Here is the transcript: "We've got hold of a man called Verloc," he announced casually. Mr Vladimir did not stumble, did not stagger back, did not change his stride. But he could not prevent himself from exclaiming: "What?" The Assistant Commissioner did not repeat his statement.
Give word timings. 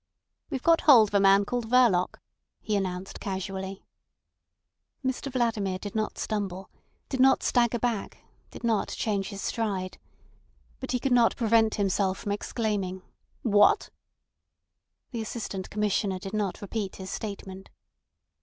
"We've 0.49 0.63
got 0.63 0.81
hold 0.81 1.09
of 1.11 1.13
a 1.13 1.19
man 1.19 1.45
called 1.45 1.69
Verloc," 1.69 2.15
he 2.59 2.75
announced 2.75 3.19
casually. 3.19 3.83
Mr 5.05 5.31
Vladimir 5.31 5.77
did 5.77 5.93
not 5.93 6.17
stumble, 6.17 6.71
did 7.07 7.19
not 7.19 7.43
stagger 7.43 7.77
back, 7.77 8.17
did 8.49 8.63
not 8.63 8.87
change 8.89 9.27
his 9.27 9.43
stride. 9.43 9.99
But 10.79 10.89
he 10.93 10.99
could 10.99 11.11
not 11.11 11.35
prevent 11.35 11.75
himself 11.75 12.17
from 12.17 12.31
exclaiming: 12.31 13.03
"What?" 13.43 13.91
The 15.11 15.21
Assistant 15.21 15.69
Commissioner 15.69 16.17
did 16.17 16.33
not 16.33 16.63
repeat 16.63 16.95
his 16.95 17.11
statement. 17.11 17.69